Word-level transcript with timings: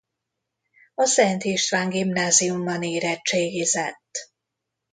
A 0.95 1.05
Szent 1.05 1.43
István 1.43 1.89
Gimnáziumban 1.89 2.83
érettségizett. 2.83 4.33